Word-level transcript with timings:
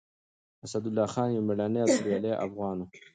اسدالله 0.65 1.05
خان 1.13 1.29
يو 1.35 1.41
مېړنی 1.47 1.79
او 1.83 1.89
توريالی 1.95 2.31
افغان 2.45 2.77
و. 2.81 2.87